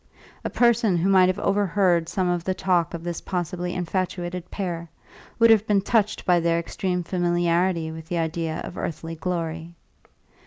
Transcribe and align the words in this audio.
A 0.43 0.49
person 0.49 0.97
who 0.97 1.07
might 1.07 1.29
have 1.29 1.37
overheard 1.37 2.09
some 2.09 2.27
of 2.27 2.43
the 2.43 2.55
talk 2.55 2.95
of 2.95 3.03
this 3.03 3.21
possibly 3.21 3.75
infatuated 3.75 4.49
pair 4.49 4.89
would 5.37 5.51
have 5.51 5.67
been 5.67 5.81
touched 5.81 6.25
by 6.25 6.39
their 6.39 6.57
extreme 6.57 7.03
familiarity 7.03 7.91
with 7.91 8.07
the 8.07 8.17
idea 8.17 8.61
of 8.63 8.79
earthly 8.79 9.13
glory. 9.13 9.75